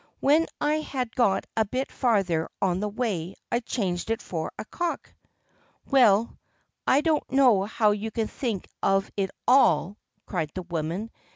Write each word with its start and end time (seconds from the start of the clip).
"When 0.19 0.47
I 0.59 0.77
had 0.77 1.15
got 1.15 1.45
a 1.55 1.63
bit 1.63 1.91
farther 1.91 2.49
on 2.59 2.79
the 2.79 2.89
way 2.89 3.35
I 3.51 3.59
changed 3.59 4.09
it 4.09 4.19
for 4.19 4.51
a 4.57 4.65
cock." 4.65 5.13
"Well, 5.91 6.39
I 6.87 7.01
don't 7.01 7.31
know 7.31 7.65
how 7.65 7.91
you 7.91 8.09
can 8.09 8.27
think 8.27 8.67
of 8.81 9.11
it 9.15 9.29
all!" 9.47 9.99
cried 10.25 10.49
the 10.55 10.63
woman. 10.63 11.11